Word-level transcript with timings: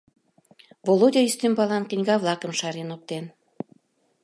Володя 0.85 1.21
ӱстембалан 1.29 1.83
книга-влакым 1.89 2.51
шарен 2.59 2.89
оптен. 2.95 3.25